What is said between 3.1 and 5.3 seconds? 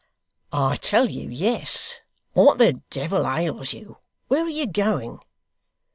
ails you? Where are you going?